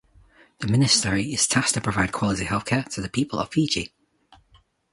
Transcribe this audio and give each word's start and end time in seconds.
The 0.57 0.67
Ministry 0.67 1.31
is 1.31 1.47
tasked 1.47 1.75
to 1.75 1.81
provide 1.81 2.11
quality 2.11 2.45
healthcare 2.45 2.89
to 2.89 3.01
the 3.03 3.07
people 3.07 3.37
of 3.37 3.51
Fiji. 3.51 3.93